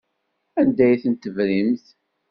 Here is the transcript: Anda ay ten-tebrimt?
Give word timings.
Anda 0.59 0.83
ay 0.85 0.97
ten-tebrimt? 1.03 1.85